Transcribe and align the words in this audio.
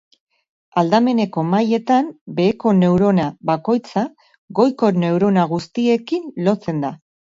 Aldameneko 0.81 1.41
mailetan 1.49 2.07
beheko 2.39 2.73
neurona 2.77 3.27
bakoitza, 3.51 4.03
goiko 4.61 4.91
neurona 5.05 5.45
guztiekin 5.53 6.27
lotzen 6.49 6.83
da. 6.87 6.93